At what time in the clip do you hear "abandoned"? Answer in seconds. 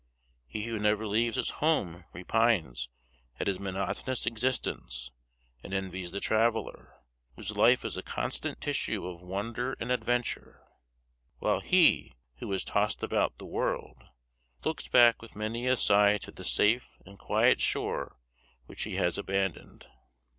19.19-19.85